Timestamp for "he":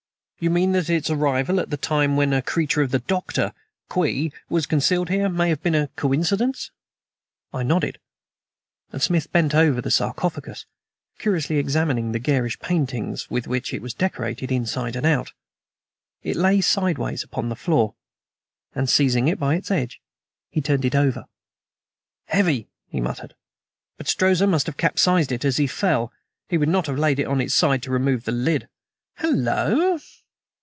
20.49-20.59, 22.87-22.99, 25.57-25.67, 26.49-26.57